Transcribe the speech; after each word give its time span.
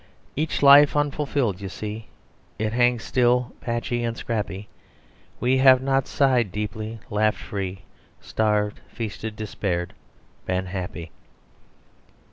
"Each 0.35 0.63
life 0.63 0.97
unfulfilled, 0.97 1.61
you 1.61 1.69
see; 1.69 2.07
It 2.57 2.73
hangs 2.73 3.03
still, 3.03 3.53
patchy 3.61 4.03
and 4.03 4.17
scrappy: 4.17 4.67
We 5.39 5.57
have 5.59 5.79
not 5.79 6.07
sighed 6.07 6.51
deep, 6.51 6.73
laughed 7.11 7.37
free, 7.37 7.83
Starved, 8.19 8.79
feasted, 8.87 9.35
despaired, 9.35 9.93
been 10.47 10.65
happy." 10.65 11.11